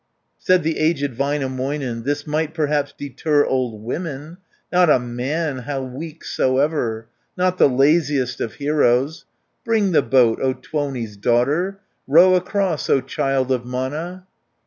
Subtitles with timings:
[0.39, 4.37] Said the aged Väinämöinen, "This might perhaps deter old women,
[4.73, 7.07] Not a man, how weak soever.
[7.37, 9.25] Not the laziest of heroes!
[9.63, 11.77] Bring the boat, O Tuoni's daughter,
[12.07, 14.25] Row across, O child of Mana!"